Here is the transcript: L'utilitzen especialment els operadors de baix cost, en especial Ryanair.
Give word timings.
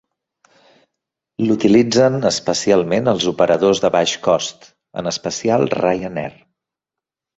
L'utilitzen 1.49 2.17
especialment 2.31 3.11
els 3.13 3.27
operadors 3.33 3.83
de 3.85 3.91
baix 3.97 4.15
cost, 4.29 4.69
en 5.03 5.11
especial 5.13 5.69
Ryanair. 5.83 6.33